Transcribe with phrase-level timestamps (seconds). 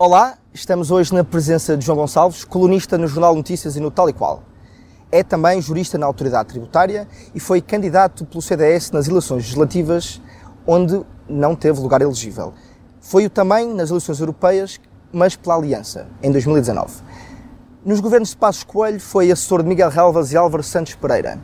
[0.00, 4.08] Olá, estamos hoje na presença de João Gonçalves, colunista no Jornal Notícias e no Tal
[4.08, 4.44] e Qual.
[5.10, 10.22] É também jurista na Autoridade Tributária e foi candidato pelo CDS nas eleições legislativas,
[10.64, 12.54] onde não teve lugar elegível.
[13.00, 14.78] Foi-o também nas eleições europeias,
[15.12, 17.02] mas pela Aliança, em 2019.
[17.84, 21.40] Nos governos de Passos Coelho foi assessor de Miguel Relvas e Álvaro Santos Pereira.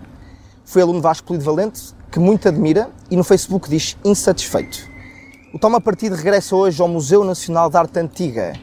[0.65, 4.94] Foi aluno Vasco Polido Valente, que muito admira e no Facebook diz insatisfeito.
[5.55, 8.55] O Toma Partido regressa hoje ao Museu Nacional de Arte Antiga,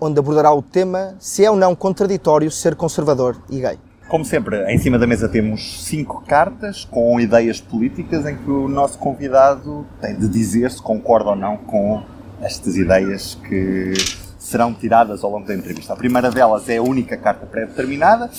[0.00, 3.78] onde abordará o tema se é ou não contraditório ser conservador e gay.
[4.08, 8.68] Como sempre, em cima da mesa temos cinco cartas com ideias políticas em que o
[8.68, 12.02] nosso convidado tem de dizer se concorda ou não com
[12.40, 13.92] estas ideias que
[14.38, 15.92] serão tiradas ao longo da entrevista.
[15.92, 18.30] A primeira delas é a única carta pré-determinada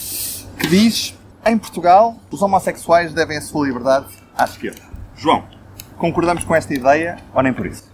[0.58, 4.82] que diz: em Portugal, os homossexuais devem a sua liberdade à esquerda.
[5.16, 5.44] João,
[6.00, 7.91] concordamos com esta ideia ou nem por isso?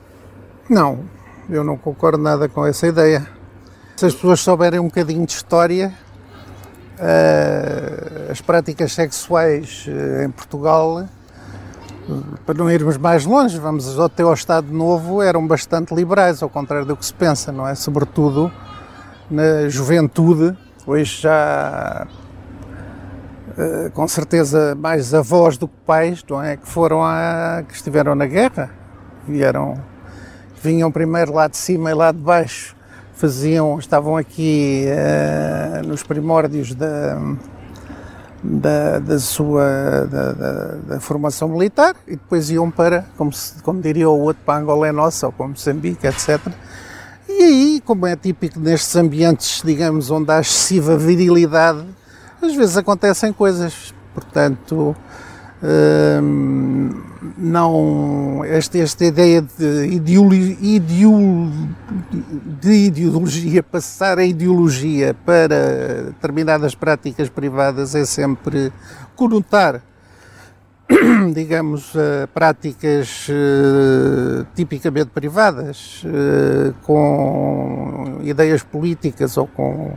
[0.69, 0.99] Não,
[1.49, 3.25] eu não concordo nada com essa ideia.
[3.95, 5.93] Se as pessoas souberem um bocadinho de história,
[6.99, 11.07] uh, as práticas sexuais uh, em Portugal,
[12.09, 16.49] uh, para não irmos mais longe, vamos até ao Estado Novo, eram bastante liberais, ao
[16.49, 17.73] contrário do que se pensa, não é?
[17.73, 18.51] Sobretudo
[19.31, 20.53] na juventude,
[20.85, 22.05] hoje já
[23.93, 26.57] com certeza mais avós do que pais, não é?
[26.57, 28.69] Que foram a, que estiveram na guerra,
[29.27, 29.81] vieram
[30.61, 32.75] vinham primeiro lá de cima e lá de baixo,
[33.16, 37.19] faziam, estavam aqui uh, nos primórdios da,
[38.44, 43.81] da, da sua da, da, da, formação militar e depois iam para, como, se, como
[43.81, 46.40] diria o outro, para Angola é nossa ou para Moçambique, etc.
[47.28, 51.85] E aí, como é típico nestes ambientes, digamos, onde há excessiva virilidade,
[52.41, 53.94] às vezes acontecem coisas.
[54.13, 54.95] Portanto,
[57.38, 60.00] não esta, esta ideia de,
[62.59, 68.72] de ideologia, passar a ideologia para determinadas práticas privadas é sempre
[69.16, 69.81] conotar,
[71.34, 79.94] digamos, uh, práticas uh, tipicamente privadas, uh, com ideias políticas ou com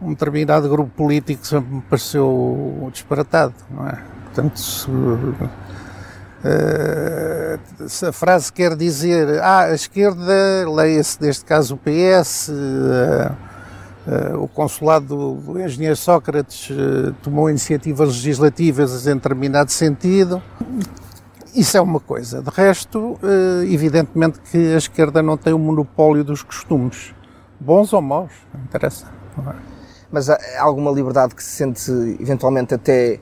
[0.00, 4.21] um determinado grupo político sempre me pareceu disparatado, não é?
[4.32, 5.38] Portanto, se, uh,
[7.86, 12.52] se, a frase quer dizer ah, a esquerda, leia-se neste caso o PS, uh,
[14.06, 16.70] uh, o consulado do, engenheiro Sócrates
[17.22, 20.42] tomou iniciativas legislativas em determinado sentido.
[21.54, 22.40] Isso é uma coisa.
[22.40, 23.18] De resto,
[23.70, 27.14] evidentemente que a esquerda não tem o monopólio dos costumes,
[27.60, 29.04] bons ou maus, não interessa.
[29.46, 29.52] É?
[30.10, 33.20] Mas há alguma liberdade que se sente eventualmente até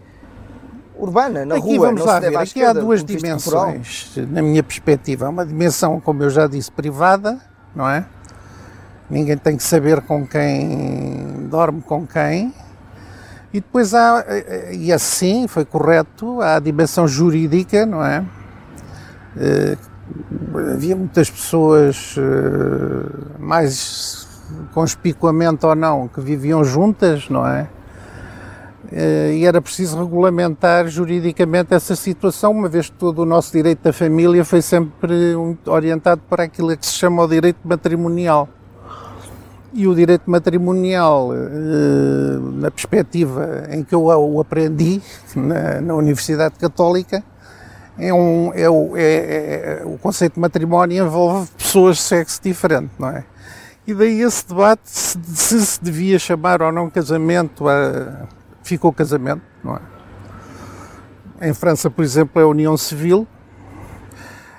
[1.00, 1.86] urbana, na aqui rua.
[1.86, 5.28] Vamos lá ver, aqui há duas dimensões, na minha perspectiva.
[5.28, 7.38] Uma dimensão, como eu já disse, privada,
[7.74, 8.04] não é?
[9.08, 12.54] Ninguém tem que saber com quem dorme com quem.
[13.52, 14.24] E depois há,
[14.70, 18.24] e assim foi correto, há a dimensão jurídica, não é?
[19.36, 19.76] Uh,
[20.72, 24.28] havia muitas pessoas, uh, mais
[24.72, 27.68] conspicuamente ou não, que viviam juntas, não é?
[28.92, 33.82] Eh, e era preciso regulamentar juridicamente essa situação, uma vez que todo o nosso direito
[33.82, 35.34] da família foi sempre
[35.66, 38.48] orientado para aquilo que se chama o direito matrimonial.
[39.72, 45.00] E o direito matrimonial, eh, na perspectiva em que eu o aprendi
[45.36, 47.22] na, na Universidade Católica,
[47.96, 52.90] é um, é o, é, é, o conceito de matrimónio envolve pessoas de sexo diferente,
[52.98, 53.24] não é?
[53.86, 55.18] E daí esse debate se,
[55.66, 58.26] se, devia chamar ou não casamento a
[58.70, 61.48] ficou casamento, não é?
[61.48, 63.26] Em França, por exemplo, é a união civil.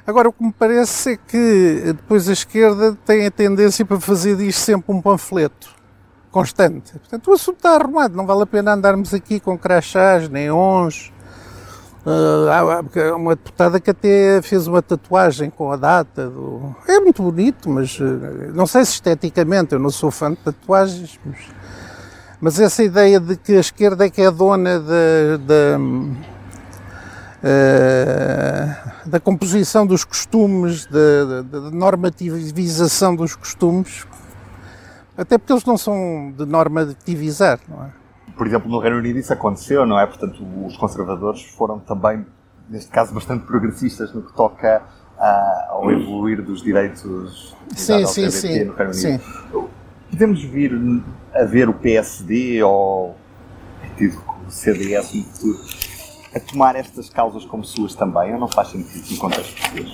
[0.05, 4.35] Agora, o que me parece é que depois a esquerda tem a tendência para fazer
[4.35, 5.75] disto sempre um panfleto
[6.31, 6.93] constante.
[6.93, 11.13] Portanto, o assunto está arrumado, não vale a pena andarmos aqui com crachás, neons.
[12.03, 16.75] Uh, há uma deputada que até fez uma tatuagem com a data do.
[16.87, 21.19] É muito bonito, mas uh, não sei se esteticamente, eu não sou fã de tatuagens,
[21.23, 21.37] mas
[22.41, 25.77] mas essa ideia de que a esquerda é que é dona da, da,
[27.43, 34.07] uh, da composição dos costumes, da, normativização dos costumes,
[35.15, 37.89] Até porque eles não são de norma de divisar, não é?
[38.35, 40.07] Por exemplo, no Reino Unido isso aconteceu, não é?
[40.07, 42.25] Portanto, os conservadores foram também,
[42.67, 44.81] neste caso, bastante progressistas no que toca
[45.69, 48.93] ao evoluir dos direitos sim, sim, sim, no Reino Unido.
[48.93, 49.19] Sim.
[50.11, 50.73] Podemos vir
[51.33, 53.15] a ver o PSD ou
[53.99, 55.59] o CDS no futuro
[56.35, 59.89] a tomar estas causas como suas também, ou não faz sentido no contexto português?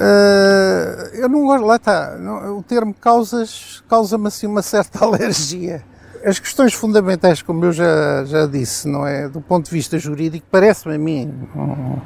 [0.00, 2.16] Uh, eu não gosto, lá está,
[2.56, 5.84] o termo causas causa-me assim uma certa alergia.
[6.24, 9.28] As questões fundamentais, como eu já, já disse, não é?
[9.28, 12.02] Do ponto de vista jurídico, parece-me a mim, não,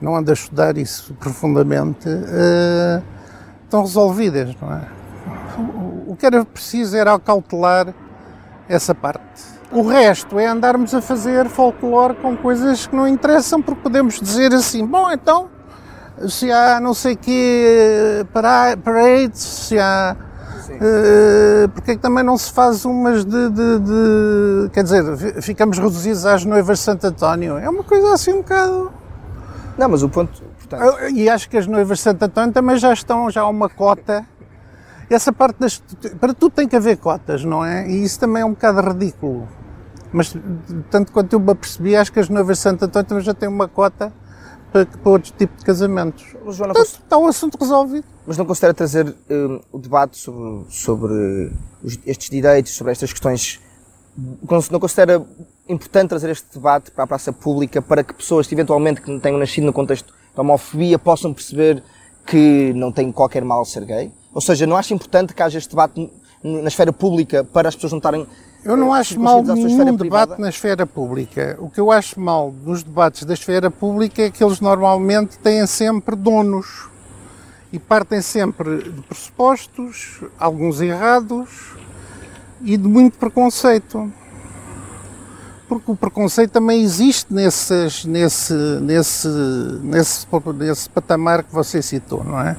[0.00, 3.02] não ando a estudar isso profundamente, uh,
[3.64, 4.98] estão resolvidas, não é?
[6.08, 7.94] O, que era preciso era acautelar
[8.68, 13.82] essa parte o resto é andarmos a fazer folclore com coisas que não interessam, porque
[13.82, 15.48] podemos dizer assim, bom, então,
[16.26, 20.16] se há não sei que parades, se há.
[20.68, 25.78] Uh, porque é que também não se faz umas de, de, de, Quer dizer, ficamos
[25.78, 27.58] reduzidos às noivas de Santo António.
[27.58, 28.92] É uma coisa assim um bocado.
[29.76, 30.40] Não, mas o ponto.
[30.58, 31.10] Portanto...
[31.14, 34.24] E acho que as noivas de Santo António também já estão, já há uma cota.
[35.10, 35.82] Essa parte das.
[36.20, 37.88] Para tudo tem que haver cotas, não é?
[37.88, 39.48] E isso também é um bocado ridículo.
[40.12, 40.34] Mas,
[40.90, 43.48] tanto quanto eu me apercebi, acho que as noivas de Santo António também já têm
[43.48, 44.12] uma cota
[44.72, 46.24] para, para outro tipo de casamentos.
[46.48, 48.06] Joana, Portanto, está o assunto resolvido.
[48.26, 51.52] Mas não considera trazer um, o debate sobre, sobre
[52.06, 53.60] estes direitos, sobre estas questões
[54.70, 55.24] não considera
[55.68, 59.20] importante trazer este debate para a praça pública para que pessoas que eventualmente que não
[59.20, 61.82] tenham nascido no contexto da homofobia possam perceber
[62.26, 64.12] que não tem qualquer mal ser gay?
[64.38, 66.08] Ou seja, não acha importante que haja este debate
[66.44, 68.24] na esfera pública para as pessoas não estarem
[68.64, 71.56] eu não acho mal nenhum debate na esfera pública.
[71.58, 75.66] O que eu acho mal nos debates da esfera pública é que eles normalmente têm
[75.66, 76.88] sempre donos
[77.72, 81.74] e partem sempre de pressupostos, alguns errados
[82.60, 84.12] e de muito preconceito.
[85.68, 89.28] Porque o preconceito também existe nesses, nesse, nesse,
[89.82, 90.18] nesse,
[90.54, 92.56] nesse patamar que você citou, não é?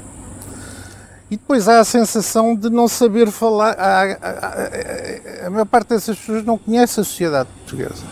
[1.32, 3.76] E depois há a sensação de não saber falar.
[3.78, 8.04] A, a, a, maior parte dessas pessoas não conhece a sociedade portuguesa.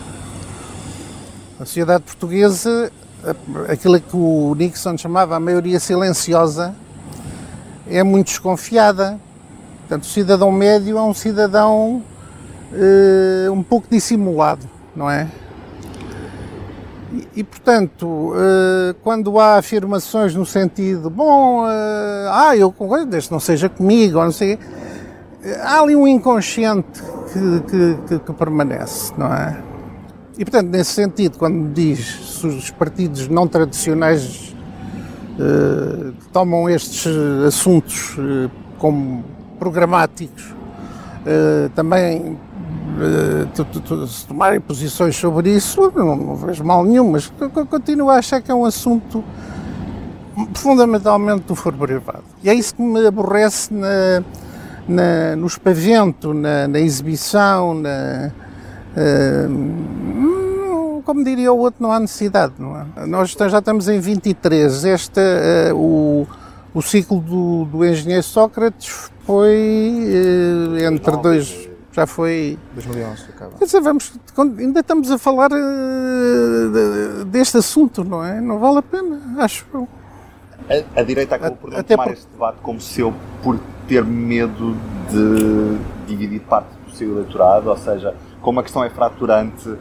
[1.58, 2.92] A sociedade portuguesa,
[3.68, 6.74] aquilo que o Nixon chamava a maioria silenciosa,
[7.88, 9.18] é muito desconfiada.
[9.80, 12.04] Portanto, o cidadão médio é um cidadão
[12.72, 15.26] uh, um pouco dissimulado, não é?
[17.34, 22.74] E, portanto, uh, quando há afirmações no sentido, bom, uh, ah, eu
[23.06, 24.58] desde não seja comigo, ou não sei,
[25.62, 27.02] há ali um inconsciente
[27.32, 29.56] que, que, que, permanece, não é?
[30.36, 34.54] E portanto, nesse sentido, quando diz se os partidos não tradicionais
[35.38, 37.06] uh, tomam estes
[37.46, 38.16] assuntos
[38.76, 39.24] como
[39.58, 40.54] programáticos,
[41.74, 42.47] também uh,
[44.08, 47.32] se tomarem posições sobre isso, não, não vejo mal nenhum, mas
[47.70, 49.22] continuo a achar que é um assunto
[50.54, 52.24] fundamentalmente do foro privado.
[52.42, 54.22] E é isso que me aborrece na,
[54.88, 58.30] na, no espavento, na, na exibição, na,
[58.96, 62.54] uh, como diria o outro, não há necessidade.
[62.58, 63.06] Não é?
[63.06, 64.84] Nós já estamos em 23.
[64.84, 66.26] Este, uh, o,
[66.74, 71.67] o ciclo do, do engenheiro Sócrates foi uh, entre dois
[71.98, 72.58] já foi.
[72.74, 73.58] 2011, acaba.
[73.58, 78.40] Quer dizer, vamos, ainda estamos a falar uh, deste assunto, não é?
[78.40, 79.66] Não vale a pena, acho.
[80.68, 82.12] A, a direita acabou por não tomar por...
[82.12, 83.58] este debate como seu por
[83.88, 84.76] ter medo
[85.10, 89.76] de dividir parte do seu eleitorado, ou seja, como a questão é fraturante.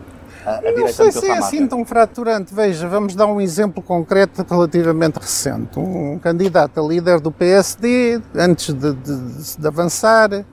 [0.46, 2.54] A, a não sei se é assim tão fraturante.
[2.54, 5.78] Veja, vamos dar um exemplo concreto relativamente recente.
[5.78, 10.46] Um candidato a líder do PSD, antes de, de, de avançar,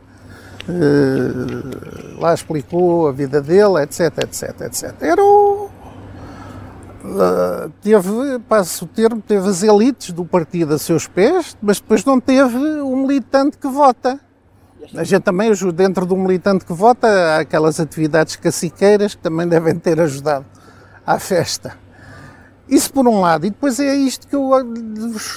[0.66, 4.94] Uh, lá explicou a vida dele, etc, etc, etc.
[5.00, 5.68] Era o.
[7.04, 12.02] Uh, teve, passo o termo, teve as elites do partido a seus pés, mas depois
[12.04, 14.18] não teve o militante que vota.
[14.96, 19.74] A gente também, dentro do militante que vota, há aquelas atividades caciqueiras que também devem
[19.74, 20.46] ter ajudado
[21.06, 21.83] à festa.
[22.68, 23.46] Isso por um lado.
[23.46, 24.50] E depois é isto que eu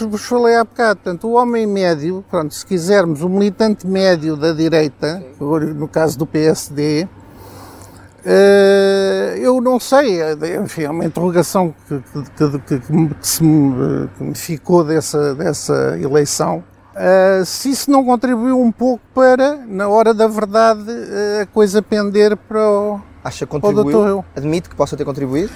[0.10, 1.00] vos falei há bocado.
[1.02, 6.26] Portanto, o homem médio, pronto, se quisermos, o militante médio da direita, no caso do
[6.26, 7.08] PSD,
[8.26, 10.20] eh, eu não sei,
[10.62, 13.10] enfim, é uma interrogação que, que, que, que me,
[14.20, 16.64] me, ficou dessa, dessa eleição.
[16.94, 20.84] Uh, se isso não contribuiu um pouco para, na hora da verdade,
[21.42, 24.26] a coisa pender para o, Acha que contribuiu?
[24.36, 25.52] Admite que possa ter contribuído?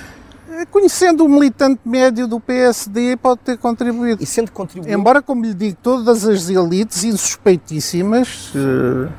[0.65, 4.22] Conhecendo o militante médio do PSD, pode ter contribuído.
[4.22, 4.94] E sendo contribuído.
[4.94, 9.12] Embora, como lhe digo, todas as elites insuspeitíssimas, uh,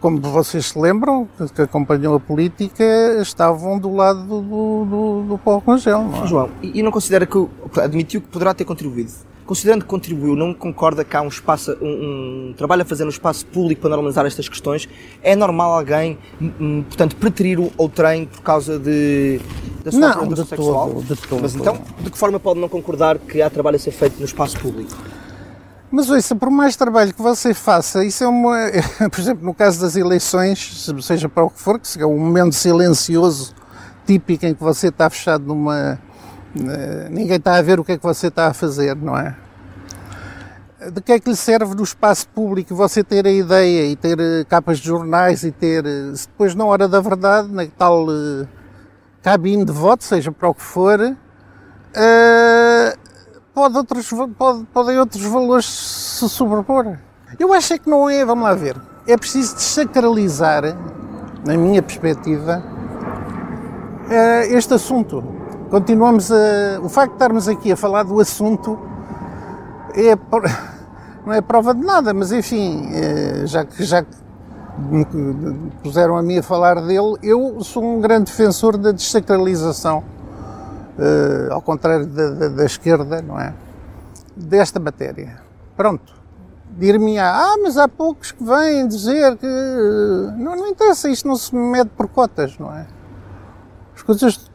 [0.00, 2.84] como vocês se lembram, que acompanham a política,
[3.20, 6.04] estavam do lado do, do, do Paulo Rangel.
[6.04, 6.26] Não é?
[6.26, 7.48] João, e não considera que
[7.80, 9.27] admitiu que poderá ter contribuído?
[9.48, 13.10] Considerando que contribuiu, não concorda que há um espaço, um, um trabalho a fazer no
[13.10, 14.86] espaço público para normalizar estas questões?
[15.22, 16.18] É normal alguém,
[16.86, 19.40] portanto, preterir o, o trem por causa de,
[19.82, 20.90] da sua não, de sexual?
[20.90, 21.40] Todo, de todo.
[21.40, 24.26] Mas então, de que forma pode não concordar que há trabalho a ser feito no
[24.26, 24.94] espaço público?
[25.90, 28.54] Mas ouça, por mais trabalho que você faça, isso é uma.
[29.10, 32.54] Por exemplo, no caso das eleições, seja para o que for, que é um momento
[32.54, 33.54] silencioso
[34.06, 35.98] típico em que você está fechado numa.
[36.56, 39.36] Eh, ninguém está a ver o que é que você está a fazer, não é?
[40.92, 44.18] De que é que lhe serve no espaço público você ter a ideia e ter
[44.18, 45.84] eh, capas de jornais e ter.
[45.84, 48.06] Eh, depois, na hora da verdade, na tal
[49.22, 51.16] cabine de voto, seja para o que for, uh,
[53.52, 56.96] pode outros, pode, podem outros valores se sobrepor.
[57.38, 58.76] Eu acho é que não é, vamos lá ver,
[59.06, 60.62] é preciso desacralizar,
[61.44, 62.62] na minha perspectiva,
[64.10, 65.37] eh, este assunto.
[65.70, 66.80] Continuamos a.
[66.82, 68.78] O facto de estarmos aqui a falar do assunto
[69.94, 70.16] é,
[71.26, 74.16] não é prova de nada, mas enfim, eh, já que, já que
[74.78, 75.04] me
[75.82, 79.98] puseram a mim a falar dele, eu sou um grande defensor da desacralização
[80.98, 83.52] uh, ao contrário da, da, da, esquerda, não é?
[84.34, 85.38] Desta matéria.
[85.76, 86.16] Pronto.
[86.78, 89.46] Dir-me, ah, mas há poucos que vêm dizer que.
[90.38, 92.86] Não, não interessa, isto não se mede por cotas, não é?
[93.94, 94.47] As coisas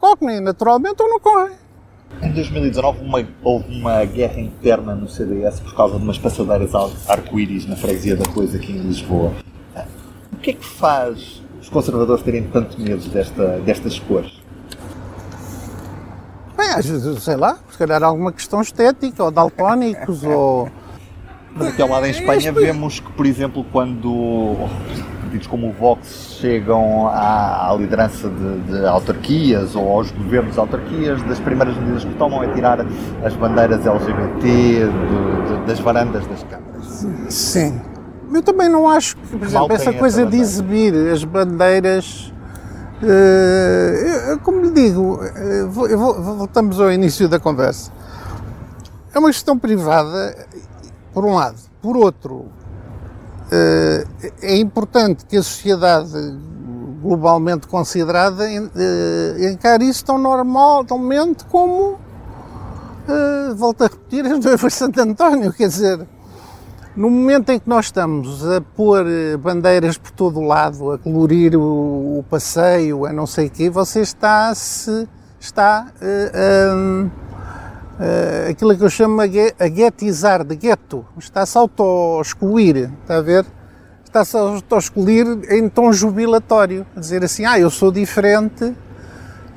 [0.00, 1.56] correm naturalmente ou não correm.
[2.22, 6.72] Em 2019 uma, houve uma guerra interna no CDS por causa de umas passadeiras
[7.06, 9.32] arco-íris na freguesia da Coisa aqui em Lisboa.
[10.32, 14.32] O que é que faz os conservadores terem tanto medo desta, destas cores?
[16.56, 20.68] Bem, às vezes, sei lá, se calhar alguma questão estética, ou daltónicos, ou...
[21.54, 24.68] Mas aqui ao lado em Espanha vemos que, por exemplo, quando
[25.28, 30.60] partidos como o Vox chegam à, à liderança de, de, autarquias ou aos governos de
[30.60, 32.84] autarquias, das primeiras medidas que tomam é tirar
[33.22, 37.06] as bandeiras LGBT de, de, das varandas das câmaras.
[37.28, 37.80] Sim.
[38.32, 42.32] Eu também não acho que, por exemplo, essa coisa de exibir as bandeiras
[43.00, 47.92] Uh, como lhe digo, uh, vou, vou, voltamos ao início da conversa.
[49.14, 50.36] É uma questão privada,
[51.14, 51.58] por um lado.
[51.80, 52.46] Por outro,
[54.42, 56.12] é importante que a sociedade
[57.02, 61.98] globalmente considerada encare isso tão normalmente como,
[63.56, 66.06] volto a repetir, as noivas de Santo António, quer dizer,
[66.98, 70.98] no momento em que nós estamos a pôr eh, bandeiras por todo o lado, a
[70.98, 75.08] colorir o, o passeio, a não sei o quê, você está se
[75.40, 77.10] está uh,
[77.98, 83.44] uh, aquilo que eu chamo a guetizar, de gueto, está-se a auto-excluir, está a ver?
[84.04, 88.74] Está-se a auto-excluir em tom jubilatório, a dizer assim, ah, eu sou diferente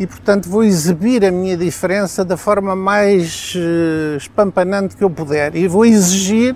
[0.02, 5.56] e, portanto, vou exibir a minha diferença da forma mais uh, espampanante que eu puder
[5.56, 6.56] e vou exigir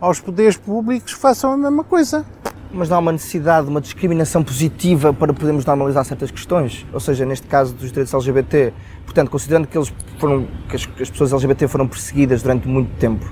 [0.00, 2.26] aos poderes públicos que façam a mesma coisa.
[2.72, 6.84] Mas não há uma necessidade de uma discriminação positiva para podermos normalizar certas questões?
[6.92, 8.74] Ou seja, neste caso dos direitos LGBT,
[9.14, 12.90] portanto, considerando que, eles foram, que as, que as pessoas LGBT foram perseguidas durante muito
[12.98, 13.24] tempo,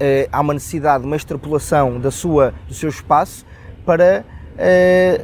[0.00, 3.44] eh, há uma necessidade de uma extrapolação da sua, do seu espaço
[3.84, 4.24] para
[4.56, 5.20] eh,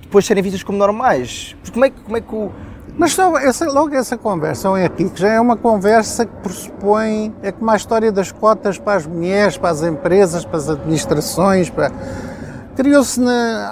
[0.00, 1.56] depois serem vistas como normais.
[1.60, 2.52] Porque como é, como é que o,
[2.96, 7.50] mas só essa, logo essa conversa aqui, que já é uma conversa que pressupõe, é
[7.50, 11.92] como a história das cotas para as mulheres, para as empresas, para as administrações, para...
[12.78, 13.20] Criou-se,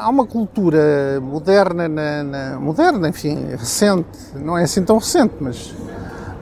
[0.01, 5.73] há uma cultura moderna, na, na, moderna, enfim, recente, não é assim tão recente, mas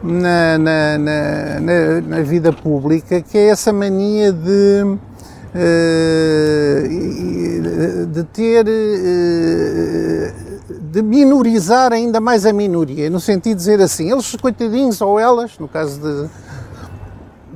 [0.02, 0.98] na, na,
[2.00, 4.96] na, vida pública, que é essa mania de,
[5.54, 6.88] eh,
[8.10, 10.32] de ter eh,
[10.90, 15.58] de minorizar ainda mais a minoria, no sentido de dizer assim, eles coitadinhos ou elas,
[15.58, 16.30] no caso de.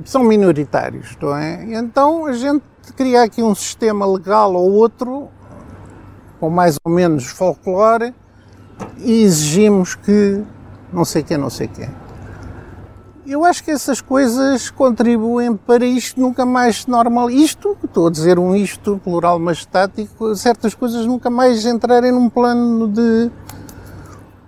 [0.05, 1.65] são minoritários, não é?
[1.73, 2.61] Então a gente
[2.93, 5.29] cria aqui um sistema legal ou outro,
[6.39, 8.13] com mais ou menos folclore,
[8.97, 10.43] e exigimos que
[10.91, 11.89] não sei quem, não sei quem.
[13.25, 17.29] Eu acho que essas coisas contribuem para isto nunca mais normal.
[17.29, 22.87] Isto, estou a dizer um isto, plural estático, certas coisas nunca mais entrarem num plano
[22.87, 23.29] de,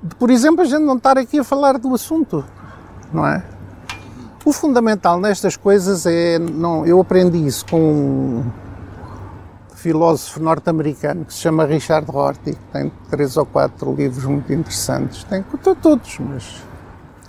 [0.02, 2.44] de, por exemplo, a gente não estar aqui a falar do assunto,
[3.14, 3.44] não é?
[4.44, 8.44] O fundamental nestas coisas é, não, eu aprendi isso com um
[9.76, 15.24] filósofo norte-americano que se chama Richard Rorty, que tem três ou quatro livros muito interessantes,
[15.26, 15.44] tem
[15.82, 16.64] todos, mas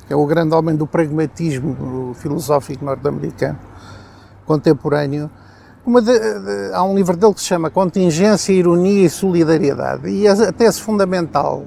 [0.09, 3.59] é o grande homem do pragmatismo filosófico norte-americano
[4.47, 5.31] contemporâneo,
[5.85, 10.09] De, de, há um livro dele que se chama Contingência, Ironia e Solidariedade.
[10.09, 11.65] E a, tese fundamental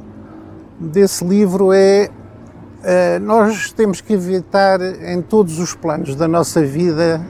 [0.80, 2.10] desse livro é
[3.22, 7.26] nós temos que evitar em todos os planos da nossa vida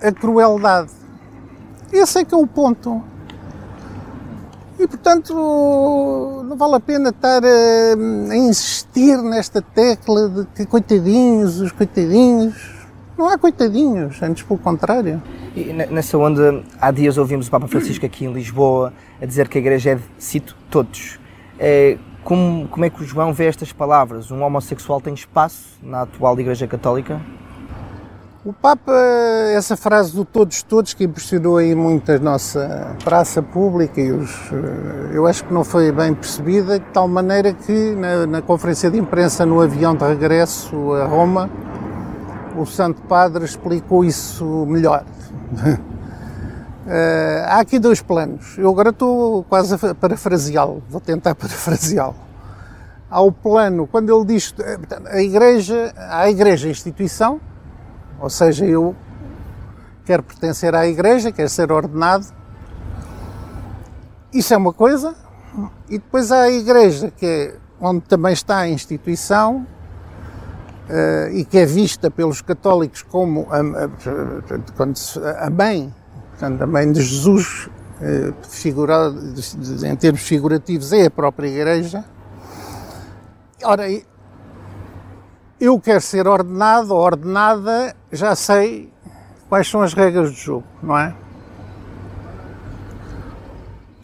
[0.00, 0.90] a crueldade.
[1.92, 3.02] Esse é que é o ponto.
[4.78, 5.32] E portanto
[6.44, 12.74] não vale a pena estar a, a insistir nesta tecla de que coitadinhos, os coitadinhos.
[13.16, 15.22] Não há coitadinhos, antes pelo contrário.
[15.54, 18.92] E nessa onda, há dias ouvimos o Papa Francisco aqui em Lisboa
[19.22, 21.20] a dizer que a Igreja é de, cito, todos.
[21.58, 24.30] É, como, como é que o João vê estas palavras?
[24.30, 27.20] Um homossexual tem espaço na atual Igreja Católica?
[28.44, 28.92] O Papa,
[29.54, 34.30] essa frase do todos, todos, que impressionou aí muito a nossa praça pública e os,
[34.52, 38.90] eh, eu acho que não foi bem percebida, de tal maneira que na, na conferência
[38.90, 41.48] de imprensa no avião de regresso a Roma,
[42.54, 45.04] o Santo Padre explicou isso melhor.
[46.84, 48.58] Uh, há aqui dois planos.
[48.58, 52.16] Eu agora estou quase a parafraseá-lo, vou tentar parafraseá-lo.
[53.10, 57.40] Há o plano, quando ele diz eh, a igreja, a igreja instituição,
[58.20, 58.94] ou seja, eu
[60.04, 62.26] quero pertencer à igreja, quero ser ordenado.
[64.32, 65.14] Isso é uma coisa.
[65.88, 69.66] E depois há a igreja, que é onde também está a instituição,
[70.84, 75.90] Uh, e que é vista pelos católicos como a, a, a mãe,
[76.44, 77.68] portanto, mãe de Jesus,
[78.00, 79.18] uh, figurado,
[79.84, 82.04] em termos figurativos, é a própria Igreja.
[83.62, 83.84] Ora,
[85.58, 88.92] eu quero ser ordenado ou ordenada, já sei
[89.48, 91.14] quais são as regras do jogo, não é?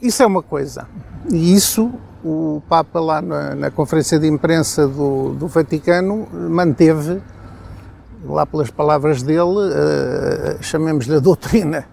[0.00, 0.88] Isso é uma coisa.
[1.30, 1.92] E isso
[2.24, 7.20] o Papa lá na, na conferência de imprensa do, do, Vaticano manteve,
[8.24, 11.86] lá pelas palavras dele, uh, chamemos-lhe a doutrina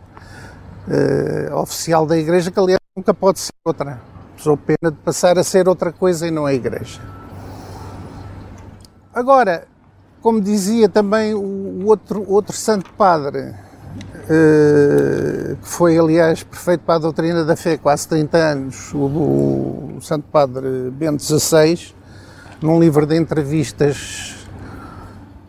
[0.88, 4.01] uh, oficial da Igreja, que aliás nunca pode ser outra.
[4.38, 7.01] Sou pena de passar a ser outra coisa e não a Igreja.
[9.13, 9.67] Agora,
[10.21, 13.56] como dizia também o outro, outro Santo Padre,
[14.30, 19.97] eh, que foi, aliás, prefeito para a doutrina da fé quase 30 anos, o, o
[20.02, 21.93] Santo Padre Bento XVI,
[22.62, 24.37] num livro de entrevistas,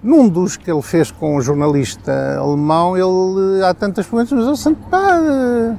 [0.03, 4.57] num dos que ele fez com um jornalista alemão, ele há tantas perguntas, mas o
[4.57, 5.77] Santo Padre,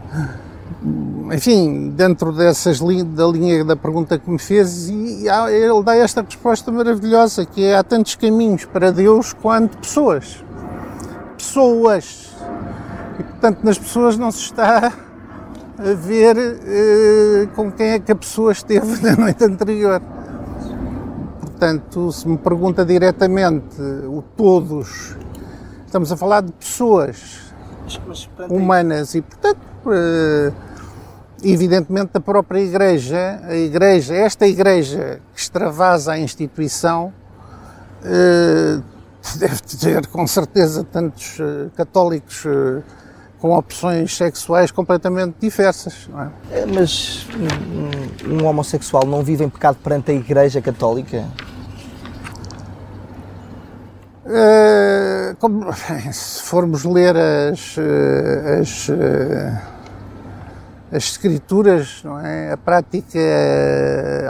[1.34, 6.72] enfim, dentro dessas da linha da pergunta que me fez, e ele dá esta resposta
[6.72, 10.44] maravilhosa, que é há tantos caminhos para Deus quanto pessoas.
[11.38, 12.30] Pessoas
[13.20, 14.94] e, portanto, nas pessoas não se está
[15.78, 20.02] a ver eh, com quem é que a pessoa esteve na noite anterior.
[21.60, 25.18] Portanto, se me pergunta diretamente o todos,
[25.86, 27.54] estamos a falar de pessoas
[28.50, 29.60] humanas e, portanto,
[29.92, 30.54] eh,
[31.44, 37.14] evidentemente da própria Igreja, a Igreja, esta Igreja que extravasa a instituição,
[38.06, 38.80] eh,
[39.36, 41.40] deve ter com certeza tantos
[41.76, 42.46] católicos
[43.38, 46.10] com opções sexuais completamente diversas.
[46.52, 46.62] É?
[46.62, 47.28] é mas
[48.24, 51.28] um, um homossexual não vive em pecado perante a Igreja Católica?
[54.30, 55.74] Uh, como,
[56.14, 59.62] se formos ler as, eh, as, eh,
[60.92, 62.52] as escrituras, não é?
[62.52, 63.20] a prática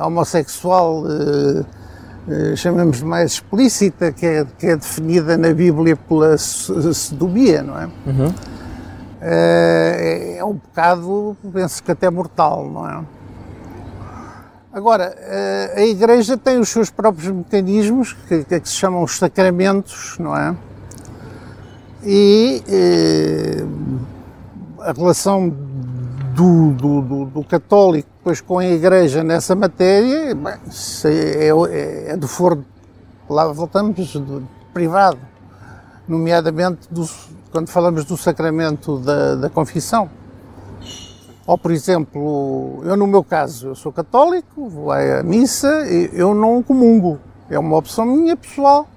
[0.02, 1.66] homossexual, uh,
[2.56, 7.86] chamamos mais explícita, que é, que é definida na Bíblia pela sodomia, não é?
[8.06, 8.34] Uhum
[9.22, 13.04] é, é um pecado, penso que até mortal, não é?
[14.80, 20.16] Agora, eh, a Igreja tem os seus próprios mecanismos, que, que se chamam os sacramentos,
[20.18, 20.56] não é?
[22.02, 23.66] E eh,
[24.80, 30.54] a relação do, do, do, do, católico depois com a Igreja nessa matéria bem,
[31.04, 32.64] é, é, é, do foro,
[33.30, 35.20] lá voltamos, do privado,
[36.08, 40.10] nomeadamente dos, quando falamos do sacramento da, da confissão.
[41.50, 46.36] Ou, por exemplo, eu no meu caso, eu sou católico, vou à missa, e eu
[46.36, 47.18] não comungo.
[47.50, 48.88] É uma opção minha pessoal.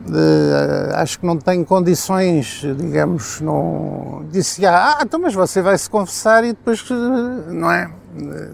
[0.00, 5.88] De, acho que não tenho condições, digamos, não disse ah, então mas você vai se
[5.88, 7.88] confessar e depois não é?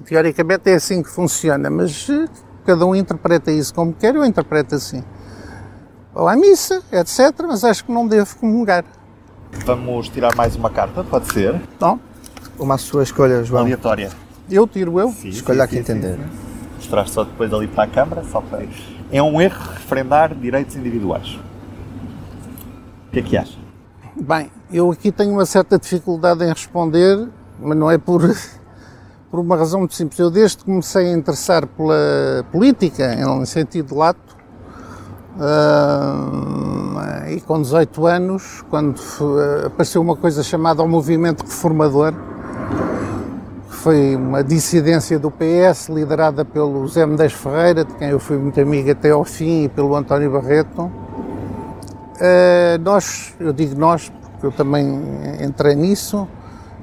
[0.05, 2.07] Teoricamente é assim que funciona, mas
[2.67, 5.03] cada um interpreta isso como quer, eu interpreto assim
[6.15, 7.33] ou à missa, etc.
[7.47, 8.85] Mas acho que não devo comungar.
[9.65, 11.59] Vamos tirar mais uma carta, pode ser?
[11.81, 12.08] Não.
[12.59, 13.63] Uma sua escolha, João.
[13.63, 14.11] Aleatória.
[14.51, 15.11] Eu tiro eu?
[15.11, 16.19] Sim, Escolha sim, a que entender.
[16.77, 18.65] Mostrar só depois ali para a câmara, só para...
[19.13, 21.39] É um erro referendar direitos individuais.
[23.09, 23.57] O que é que acha?
[24.21, 27.29] Bem, Eu aqui tenho uma certa dificuldade em responder,
[27.61, 28.23] mas não é por,
[29.31, 30.19] por uma razão muito simples.
[30.19, 34.37] Eu desde que comecei a interessar pela política, em sentido lato,
[35.37, 39.01] uh, e com 18 anos, quando
[39.65, 42.13] apareceu uma coisa chamada o Movimento Reformador,
[43.89, 48.61] foi uma dissidência do PS liderada pelo Zé Medeiros Ferreira, de quem eu fui muito
[48.61, 50.83] amigo até ao fim, e pelo António Barreto.
[50.83, 55.01] Uh, nós, eu digo nós, porque eu também
[55.43, 56.29] entrei nisso,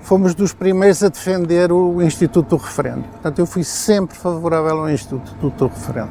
[0.02, 3.04] fomos dos primeiros a defender o Instituto do Referendo.
[3.04, 6.10] Portanto, eu fui sempre favorável ao Instituto do Referendo.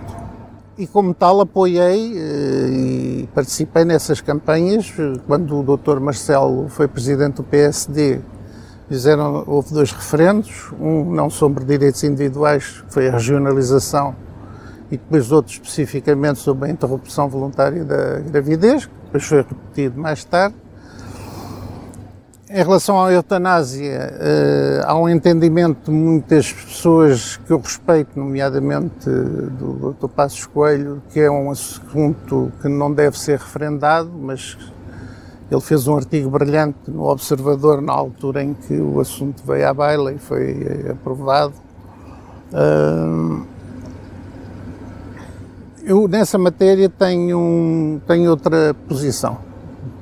[0.78, 4.92] E como tal apoiei eh, e participei nessas campanhas.
[5.26, 5.98] Quando o Dr.
[5.98, 8.20] Marcelo foi presidente do PSD,
[8.88, 14.14] fizeram, houve dois referendos, um não sobre direitos individuais, que foi a regionalização,
[14.90, 20.24] e depois outro especificamente sobre a interrupção voluntária da gravidez, que depois foi repetido mais
[20.24, 20.54] tarde.
[22.48, 29.10] Em relação à eutanásia, uh, há um entendimento de muitas pessoas que eu respeito, nomeadamente
[29.10, 30.08] do Dr.
[30.08, 34.56] Passos Coelho, que é um assunto que não deve ser referendado, mas
[35.50, 39.74] ele fez um artigo brilhante no Observador na altura em que o assunto veio à
[39.74, 41.54] baila e foi aprovado.
[42.52, 43.44] Uh,
[45.85, 49.37] eu, nessa matéria, tenho, tenho outra posição,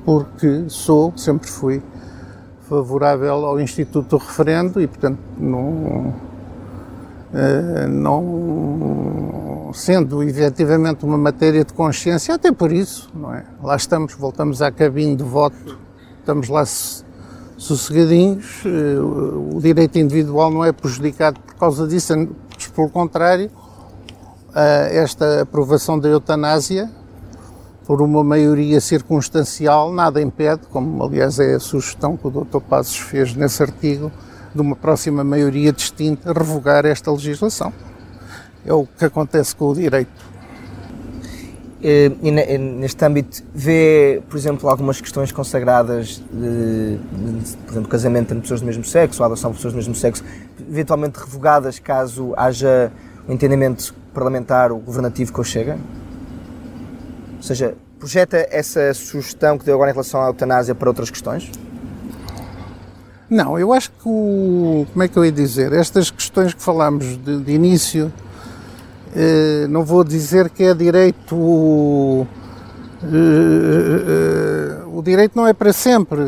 [0.05, 1.81] porque sou, sempre fui,
[2.69, 6.13] favorável ao Instituto do Referendo e, portanto, não,
[7.33, 9.02] eh, não
[9.73, 13.43] sendo efetivamente uma matéria de consciência, até por isso, não é?
[13.61, 15.77] Lá estamos, voltamos à cabine de voto,
[16.19, 16.63] estamos lá
[17.57, 22.13] sossegadinhos, eh, o direito individual não é prejudicado por causa disso,
[22.75, 23.49] pelo contrário,
[24.55, 26.89] esta aprovação da eutanásia
[27.85, 32.61] por uma maioria circunstancial, nada impede, como aliás é a sugestão que o Dr.
[32.61, 34.11] Passos fez nesse artigo,
[34.55, 37.73] de uma próxima maioria distinta revogar esta legislação.
[38.65, 40.33] É o que acontece com o direito.
[41.81, 48.41] E neste âmbito, vê, por exemplo, algumas questões consagradas de, de, por exemplo, casamento entre
[48.41, 50.23] pessoas do mesmo sexo, ou adoção de pessoas do mesmo sexo,
[50.69, 52.89] eventualmente revogadas caso haja
[53.27, 55.77] um entendimento parlamentar ou governativo que o chega?
[57.35, 61.51] Ou seja, projeta essa sugestão que deu agora em relação à eutanásia para outras questões?
[63.29, 64.85] Não, eu acho que o.
[64.93, 65.73] Como é que eu ia dizer?
[65.73, 68.13] Estas questões que falámos de, de início,
[69.15, 72.27] eh, não vou dizer que é direito.
[73.03, 76.19] Eh, eh, o direito não é para sempre,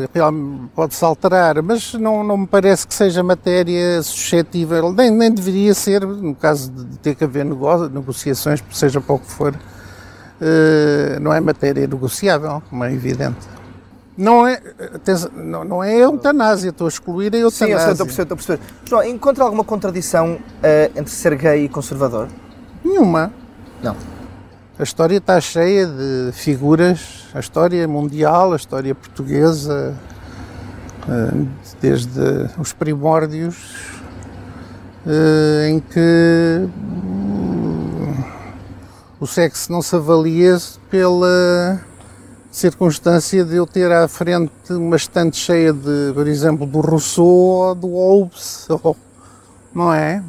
[0.74, 6.04] pode-se alterar, mas não, não me parece que seja matéria suscetível, nem, nem deveria ser,
[6.04, 9.54] no caso de ter que haver negociações, seja para o que for,
[10.40, 13.48] eh, não é matéria negociável, como é evidente.
[14.18, 14.60] Não é,
[15.34, 17.78] não, não é eutanásia, estou a excluir a eutanásia.
[17.78, 18.60] Sim, eu estou a perceber, estou a perceber.
[18.88, 22.28] João, encontra alguma contradição uh, entre ser gay e conservador?
[22.84, 23.32] Nenhuma.
[23.82, 23.96] Não.
[24.78, 29.94] A história está cheia de figuras, a história mundial, a história portuguesa,
[31.08, 31.48] uh,
[31.80, 33.56] desde os primórdios,
[35.06, 36.68] uh, em que
[39.18, 40.58] o sexo não se avalia
[40.90, 41.80] pela
[42.50, 47.74] circunstância de eu ter à frente uma estante cheia de, por exemplo, do Rousseau ou
[47.74, 48.68] do Hobbes,
[49.74, 50.22] não é?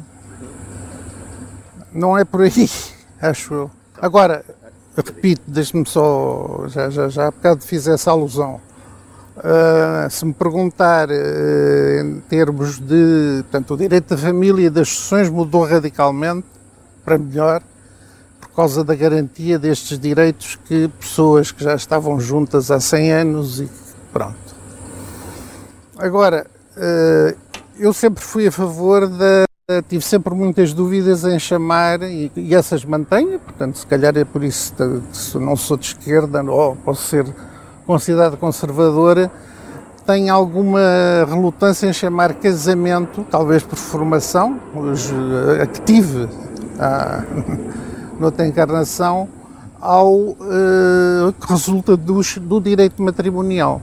[1.98, 2.70] Não é por aí,
[3.20, 3.70] acho eu.
[4.00, 4.44] Agora,
[4.96, 8.60] repito, deixe-me só, já, já, já há bocado fiz essa alusão.
[9.36, 14.88] Uh, se me perguntar uh, em termos de, portanto, o direito da família e das
[14.88, 16.46] sucessões mudou radicalmente
[17.04, 17.62] para melhor
[18.58, 23.70] causa da garantia destes direitos que pessoas que já estavam juntas há 100 anos e
[24.12, 24.56] pronto.
[25.96, 26.44] Agora,
[26.76, 27.36] eh,
[27.78, 29.44] eu sempre fui a favor da.
[29.86, 34.72] Tive sempre muitas dúvidas em chamar, e, essas mantenho, portanto, se calhar é por isso
[34.74, 37.26] que não sou de esquerda ou posso ser
[37.86, 39.30] considerado conservadora,
[40.06, 40.80] tenho alguma
[41.28, 44.58] relutância em chamar casamento, talvez por formação,
[45.62, 46.26] a que tive
[46.80, 47.22] há,
[48.18, 49.28] noutra encarnação,
[49.78, 53.82] ao uh, que resulta do, do direito matrimonial.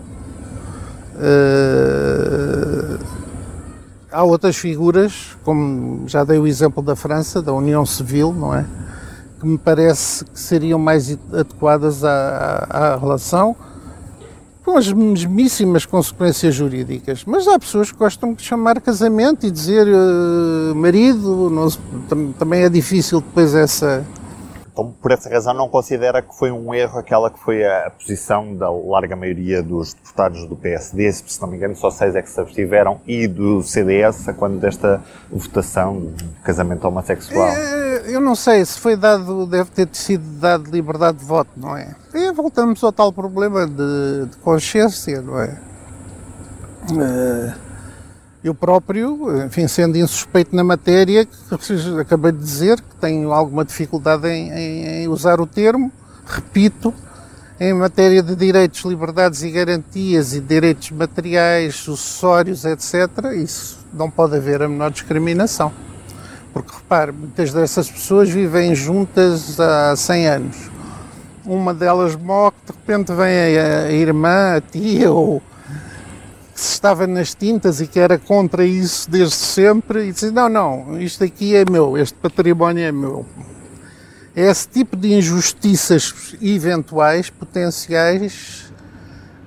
[1.13, 3.24] Uh,
[4.15, 8.65] há outras figuras, como já dei o exemplo da França, da União Civil, não é?
[9.39, 13.53] Que me parece que seriam mais adequadas à, à, relação,
[14.63, 17.23] com as mesmíssimas consequências jurídicas.
[17.25, 22.69] Mas há pessoas que gostam de chamar casamento e dizer uh, marido, não, também é
[22.69, 24.05] difícil depois essa
[24.75, 28.53] Então, por essa razão, não considera que foi um erro aquela que foi a, posição
[28.53, 32.29] da larga maioria dos deputados do PSD, se não me engano, só seis é que
[32.29, 37.47] se abstiveram, e do CDS, quando desta votação de casamento homossexual?
[37.47, 41.77] É, eu não sei, se foi dado, deve ter sido dado liberdade de voto, não
[41.77, 41.95] é?
[42.13, 45.57] E voltamos ao tal problema de, de consciência, não é?
[46.91, 47.64] Uh,
[48.47, 51.27] eu próprio, enfim, sendo insuspeito na matéria,
[51.99, 55.91] acabei de dizer que tenho alguma dificuldade em, em, em usar o termo,
[56.27, 56.93] repito,
[57.59, 64.35] em matéria de direitos, liberdades e garantias e direitos materiais, sucessórios, etc., isso não pode
[64.35, 65.71] haver a menor discriminação.
[66.53, 70.57] Porque, repare, muitas dessas pessoas vivem juntas há 100 anos.
[71.43, 75.41] Uma delas morre, de repente vem a, irmã, a tia ou
[76.55, 80.47] que se estava nas tintas e que era contra isso desde sempre e disse, não,
[80.47, 83.25] não, isto aqui é meu, este património é meu.
[84.33, 88.71] Esse tipo de injustiças eventuais, potenciais,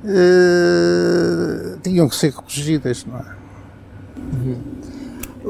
[0.05, 3.25] eh, tinham que ser corrigidas, não é?
[4.35, 4.79] Uhum.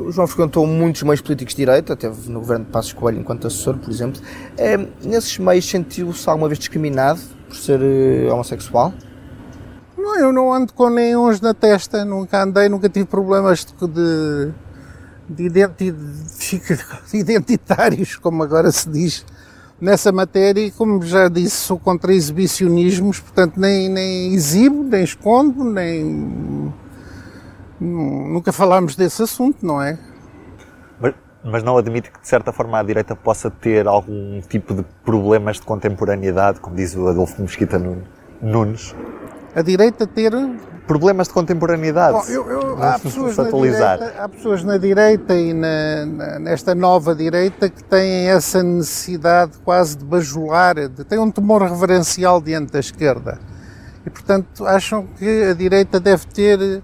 [0.06, 3.48] O João frequentou muitos meios políticos de direita, teve no governo de Passos Coelho enquanto
[3.48, 4.22] assessor, por exemplo.
[4.56, 8.92] É, nesses meios sentiu-se alguma vez discriminado por ser uh, homossexual?
[10.08, 14.52] Não, eu não ando com neons na testa, nunca andei, nunca tive problemas de,
[15.28, 15.94] de, de
[17.12, 19.26] identitários, como agora se diz,
[19.78, 25.62] nessa matéria e como já disse, sou contra exibicionismos, portanto nem, nem exibo, nem escondo,
[25.62, 26.72] nem...
[27.78, 29.98] Nunca falámos desse assunto, não é?
[30.98, 34.82] Mas, mas não admite que de certa forma a direita possa ter algum tipo de
[35.04, 37.78] problemas de contemporaneidade, como diz o Adolfo Mesquita
[38.40, 38.94] Nunes?
[39.58, 40.32] A direita ter
[40.86, 42.12] problemas de contemporaneidade.
[42.12, 47.12] Bom, eu, eu, há, pessoas direita, há, pessoas na direita, e na, na, nesta nova
[47.12, 52.78] direita que têm essa necessidade quase de bajular, de, têm um temor reverencial diante da
[52.78, 53.40] esquerda.
[54.06, 56.80] E, portanto, acham que a direita deve ter,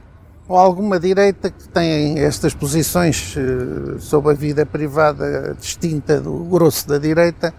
[0.48, 6.88] ou alguma direita que tem estas posições uh, sobre a vida privada distinta do grosso
[6.88, 7.54] da direita,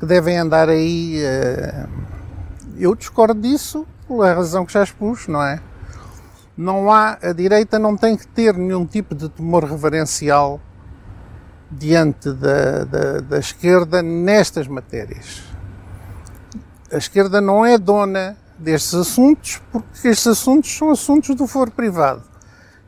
[0.00, 1.20] que devem andar aí.
[1.22, 2.16] Uh,
[2.78, 5.60] eu discordo disso pela razão que já expus, não é?
[6.56, 10.60] Não há, a direita não tem que ter nenhum tipo de temor reverencial
[11.70, 15.42] diante da, da, da esquerda nestas matérias.
[16.90, 22.22] A esquerda não é dona destes assuntos porque estes assuntos são assuntos do foro privado.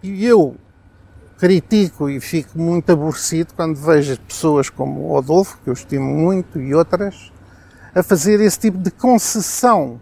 [0.02, 0.56] E eu
[1.38, 6.60] critico e fico muito aborrecido quando vejo pessoas como o Adolfo, que eu estimo muito,
[6.60, 7.32] e outras,
[7.94, 10.00] a fazer esse tipo de concessão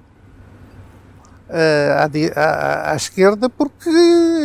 [1.48, 3.90] à, à, à, esquerda, porque,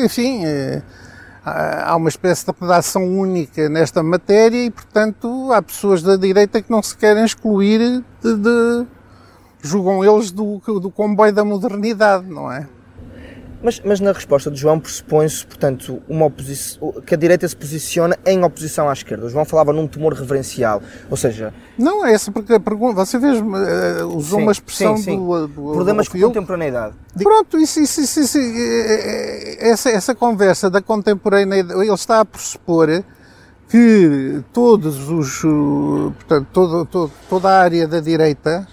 [0.03, 0.81] enfim, eh,
[1.43, 6.69] há uma espécie de redação única nesta matéria e, portanto, há pessoas da direita que
[6.69, 8.85] não se querem excluir de, de
[9.61, 12.67] julgam eles do, do comboio da modernidade, não é?
[13.63, 18.17] Mas, mas na resposta de João pressupõe-se, portanto, uma oposição, que a direita se posiciona
[18.25, 19.27] em oposição à esquerda.
[19.27, 21.53] O João falava num temor reverencial, ou seja...
[21.77, 25.17] Não, é essa porque a pergunta, você vê, uh, usou sim, uma expressão sim, sim.
[25.17, 25.71] do, do...
[25.73, 26.95] Problemas com contemporaneidade.
[27.21, 28.39] Pronto, isso, isso, isso, isso,
[29.59, 33.03] essa, essa conversa da contemporaneidade, ele está a pressupor
[33.69, 38.67] que todos os, portanto, todo, todo, toda a área da direita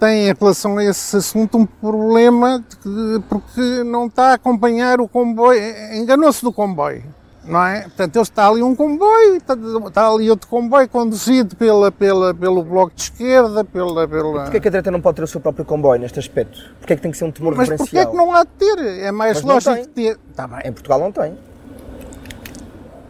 [0.00, 5.06] tem em relação a esse assunto um problema de, porque não está a acompanhar o
[5.06, 5.60] comboio,
[5.92, 7.04] enganou-se do comboio,
[7.44, 7.82] não é?
[7.82, 9.54] Portanto, ele está ali um comboio, está,
[9.86, 14.08] está, ali outro comboio conduzido pela, pela, pelo bloco de esquerda, pela...
[14.08, 14.42] pela...
[14.44, 16.58] Porquê é que a direita não pode ter o seu próprio comboio neste aspecto?
[16.78, 18.50] Porquê é que tem que ser um temor Mas porquê é que não há de
[18.50, 18.78] ter?
[18.78, 20.18] É mais Mas lógico ter...
[20.34, 20.60] Tá bem.
[20.64, 21.38] Em Portugal não tem.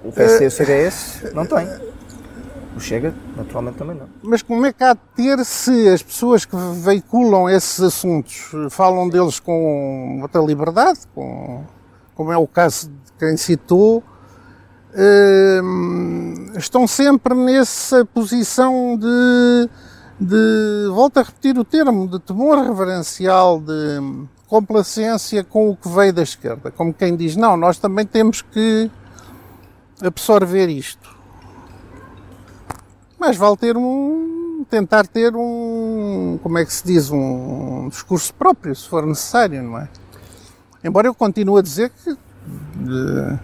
[0.02, 1.68] O PSD e o CDS não tem.
[2.76, 4.08] O Chega, naturalmente, também não.
[4.22, 9.08] Mas como é que há de ter se as pessoas que veiculam esses assuntos falam
[9.08, 11.64] deles com outra liberdade, com,
[12.14, 14.04] como é o caso de quem citou,
[14.94, 15.60] eh,
[16.56, 19.68] estão sempre nessa posição de,
[20.20, 26.12] de, volto a repetir o termo, de temor reverencial, de complacência com o que veio
[26.12, 26.70] da esquerda.
[26.70, 28.88] Como quem diz, não, nós também temos que
[30.00, 31.19] absorver isto
[33.20, 38.74] mas vale ter um, tentar ter um, como é que se diz, um discurso próprio,
[38.74, 39.88] se for necessário, não é?
[40.82, 43.38] Embora eu continue a dizer que de,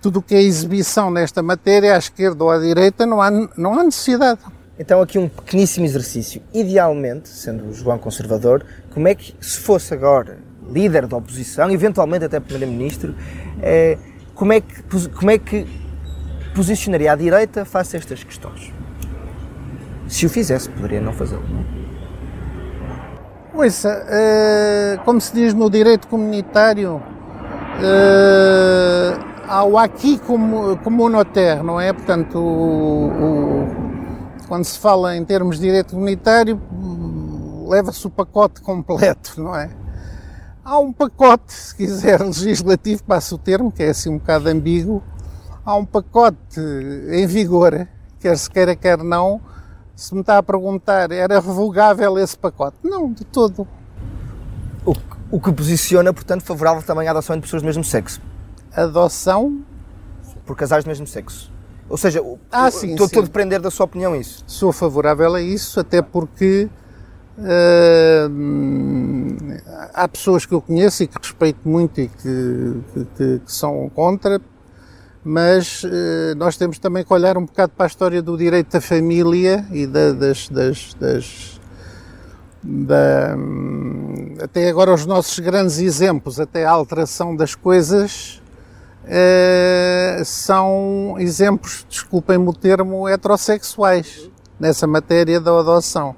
[0.00, 3.76] tudo o que é exibição nesta matéria, à esquerda ou à direita, não há, não
[3.76, 4.40] há necessidade.
[4.78, 6.40] Então aqui um pequeníssimo exercício.
[6.54, 10.38] Idealmente, sendo o João conservador, como é que, se fosse agora
[10.70, 13.12] líder da oposição, eventualmente até primeiro-ministro,
[13.60, 13.98] é,
[14.36, 15.66] como, é que, como é que
[16.54, 18.72] posicionaria a direita face a estas questões?
[20.10, 21.64] Se o fizesse, poderia não fazê-lo, não é?
[23.54, 27.02] Uh, como se diz no direito comunitário, uh,
[29.46, 31.92] há o aqui como, como notaire, não é?
[31.92, 33.68] Portanto, o, o,
[34.48, 36.60] quando se fala em termos de direito comunitário,
[37.68, 39.70] leva-se o pacote completo, não é?
[40.64, 45.04] Há um pacote, se quiser, legislativo, passa o termo, que é assim um bocado ambíguo,
[45.64, 46.60] há um pacote
[47.12, 47.86] em vigor,
[48.18, 49.40] quer se queira, quer não,
[50.00, 52.78] se me está a perguntar, era revogável esse pacote?
[52.82, 53.68] Não, de todo.
[54.86, 54.94] O,
[55.30, 58.18] o que posiciona, portanto, favorável também à adoção entre pessoas do mesmo sexo?
[58.74, 59.62] Adoção?
[60.46, 61.52] Por casais do mesmo sexo.
[61.86, 64.42] Ou seja, ah, sim, estou, estou a depender da sua opinião isso.
[64.46, 66.66] Sou favorável a isso, até porque
[67.36, 68.30] uh,
[69.92, 73.04] há pessoas que eu conheço e que respeito muito e que, que,
[73.40, 74.40] que são contra,
[75.24, 78.80] mas uh, nós temos também que olhar um bocado para a história do direito da
[78.80, 81.60] família e da, das, das, das
[82.62, 83.36] da,
[84.42, 88.42] até agora os nossos grandes exemplos, até a alteração das coisas,
[89.04, 96.14] uh, são exemplos, desculpem-me o termo, heterossexuais nessa matéria da adoção.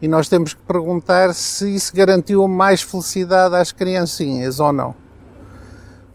[0.00, 4.94] E nós temos que perguntar se isso garantiu mais felicidade às criancinhas ou não.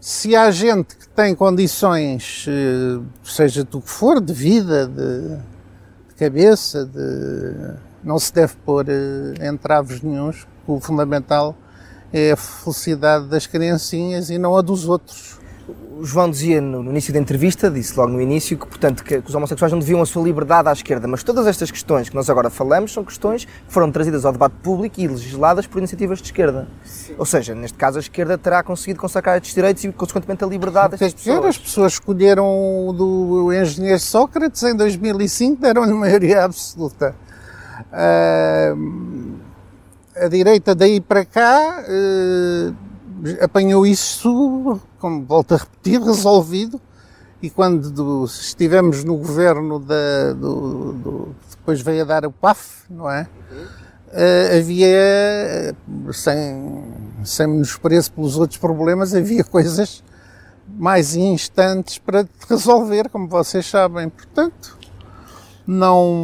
[0.00, 5.36] Se há gente que tem condições, eh, seja do que for, de vida, de,
[6.08, 11.56] de cabeça, de, não se deve pôr eh, entraves nenhums, o fundamental
[12.12, 15.38] é a felicidade das criancinhas e não a dos outros
[15.98, 19.34] o João dizia no, início da entrevista, disse logo no início, que, portanto, que, os
[19.34, 22.50] homossexuais não deviam a sua liberdade à esquerda, mas todas estas questões que nós agora
[22.50, 26.68] falamos são questões que foram trazidas ao debate público e legisladas por iniciativas de esquerda.
[26.84, 27.14] Sim.
[27.16, 30.90] Ou seja, neste caso a esquerda terá conseguido consacrar estes direitos e, consequentemente, a liberdade
[30.90, 31.44] destas pessoas.
[31.46, 32.46] As pessoas escolheram
[32.88, 37.14] o do engenheiro Sócrates em 2005, deram-lhe maioria absoluta.
[37.92, 39.34] Uh,
[40.16, 41.84] a direita daí para cá...
[41.88, 42.93] Uh,
[43.40, 46.80] apanhou isso, como volto a repetir, resolvido.
[47.42, 52.84] E quando do, estivemos no governo da, do, do, depois veio a dar o PAF,
[52.88, 53.28] não é?
[54.08, 55.74] Uh, havia,
[56.12, 56.84] sem,
[57.24, 60.02] sem menospreço pelos outros problemas, havia coisas
[60.66, 64.08] mais instantes para resolver, como vocês sabem.
[64.08, 64.78] Portanto,
[65.66, 66.14] não,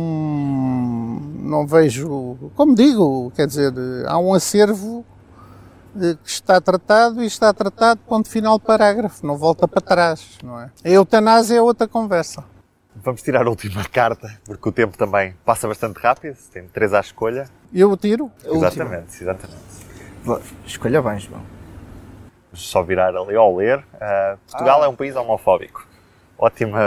[1.43, 3.73] não vejo, como digo, quer dizer,
[4.07, 5.05] há um acervo
[6.25, 10.71] está tratado e está tratado, ponto final, parágrafo, não volta para trás, não é?
[10.85, 12.45] A eutanásia é outra conversa.
[12.97, 17.01] Vamos tirar a última carta, porque o tempo também passa bastante rápido, tem três à
[17.01, 17.49] escolha.
[17.73, 18.31] Eu tiro?
[18.45, 19.61] Exatamente, exatamente.
[20.67, 21.41] Escolha bem, João.
[22.53, 23.79] Só virar ali ao ler.
[23.79, 24.87] Uh, Portugal ah.
[24.87, 25.87] é um país homofóbico.
[26.37, 26.81] Ótima,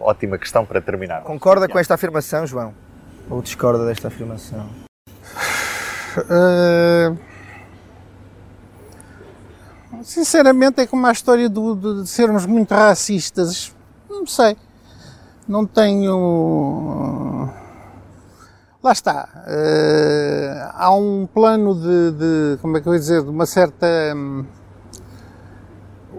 [0.00, 1.22] ótima questão para terminar.
[1.22, 2.74] Concorda com esta afirmação, João?
[3.28, 4.68] Ou discorda desta afirmação?
[6.18, 7.33] Uh...
[10.02, 13.74] Sinceramente, é como a história do, de sermos muito racistas.
[14.08, 14.56] Não sei.
[15.46, 17.50] Não tenho.
[18.82, 19.28] Lá está.
[19.46, 23.22] Uh, há um plano de, de, Como é que eu ia dizer?
[23.22, 23.86] De uma certa.
[24.14, 24.44] Um,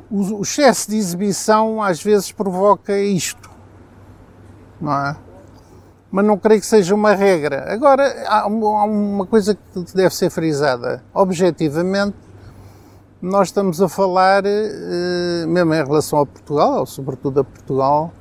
[0.09, 3.49] o, o excesso de exibição às vezes provoca isto.
[4.79, 5.15] Não é?
[6.11, 7.71] Mas não creio que seja uma regra.
[7.73, 11.03] Agora, há uma coisa que deve ser frisada.
[11.13, 12.15] Objetivamente,
[13.25, 18.13] nós estamos a falar, eh, mesmo em relação a Portugal, ou sobretudo a Portugal,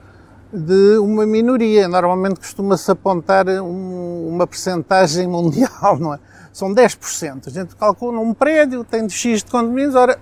[0.51, 1.87] de uma minoria.
[1.87, 6.19] Normalmente costuma-se apontar uma percentagem mundial, não é?
[6.53, 7.49] São 10%.
[7.49, 10.19] A gente calcula num prédio, tem de X de condomínios, ora,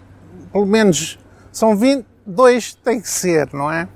[0.52, 1.16] pelo menos
[1.52, 3.86] são 20, dois tem que ser, não é?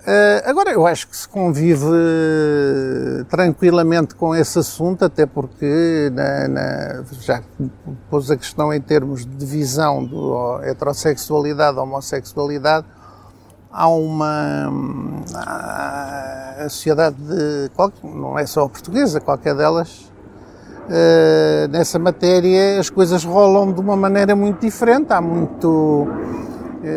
[0.00, 1.84] Uh, agora, eu acho que se convive
[3.28, 7.42] tranquilamente com esse assunto, até porque na, na, já
[8.08, 12.86] pôs a questão em termos de divisão de heterossexualidade homossexualidade,
[13.70, 14.72] há uma.
[15.34, 17.70] a sociedade, de,
[18.02, 20.10] não é só a portuguesa, qualquer delas,
[20.86, 25.12] uh, nessa matéria as coisas rolam de uma maneira muito diferente.
[25.12, 26.08] Há muito.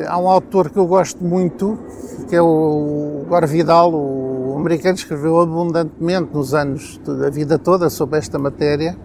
[0.07, 1.77] Há um autor que eu gosto muito,
[2.29, 8.17] que é o Gore Vidal, o americano, escreveu abundantemente nos anos da vida toda sobre
[8.17, 8.95] esta matéria.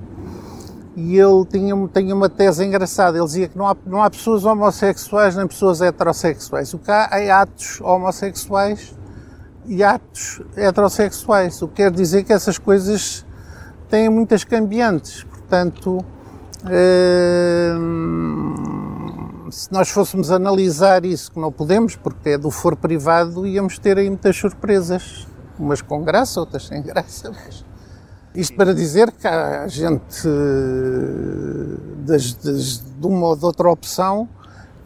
[0.96, 3.16] E ele tinha, tinha uma tese engraçada.
[3.16, 6.74] Ele dizia que não há, não há pessoas homossexuais nem pessoas heterossexuais.
[6.74, 8.96] O que há é atos homossexuais
[9.66, 11.62] e atos heterossexuais.
[11.62, 13.24] O que quer dizer que essas coisas
[13.88, 15.22] têm muitas cambiantes.
[15.22, 15.98] Portanto,
[16.64, 16.68] hum,
[19.50, 23.98] se nós fôssemos analisar isso, que não podemos, porque é do foro privado, íamos ter
[23.98, 25.26] aí muitas surpresas.
[25.58, 27.30] Umas com graça, outras sem graça.
[27.30, 27.64] Mas...
[28.34, 30.28] Isto para dizer que há gente
[32.04, 34.28] das, das, de uma ou de outra opção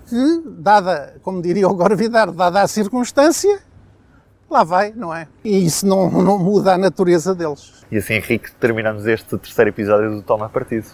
[0.08, 3.60] que, dada, como diria o Gorvidar, dada a circunstância,
[4.50, 5.28] lá vai, não é?
[5.44, 7.84] E isso não, não muda a natureza deles.
[7.90, 10.86] E assim, Henrique, terminamos este terceiro episódio do Toma Partido.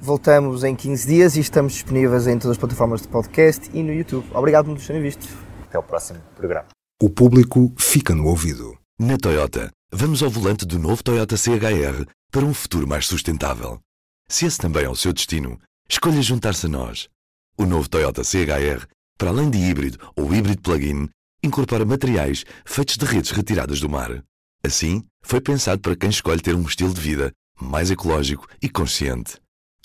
[0.00, 3.92] Voltamos em 15 dias e estamos disponíveis em todas as plataformas de podcast e no
[3.92, 4.24] YouTube.
[4.32, 5.26] Obrigado por nos terem visto.
[5.64, 6.66] Até o próximo programa.
[7.02, 8.78] O público fica no ouvido.
[8.98, 13.80] Na Toyota, vamos ao volante do novo Toyota CHR para um futuro mais sustentável.
[14.28, 17.08] Se esse também é o seu destino, escolha juntar-se a nós.
[17.56, 18.86] O novo Toyota CHR,
[19.18, 21.08] para além de híbrido ou híbrido plug-in,
[21.42, 24.22] incorpora materiais feitos de redes retiradas do mar.
[24.64, 29.38] Assim, foi pensado para quem escolhe ter um estilo de vida mais ecológico e consciente.